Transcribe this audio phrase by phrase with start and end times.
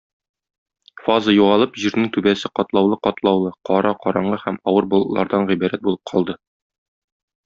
[1.07, 6.37] Фаза югалып, җирнең түбәсе катлаулы-катлаулы, кара, караңгы һәм авыр болытлардан гыйбарәт булып калды.